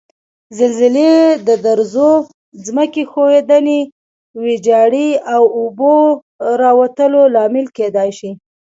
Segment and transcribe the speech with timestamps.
[0.57, 1.11] زلزلې
[1.47, 2.11] د درزو،
[2.65, 3.81] ځمکې ښویدنې،
[4.43, 5.95] ویجاړي او اوبو
[6.61, 8.31] راوتو لامل کېدای شي.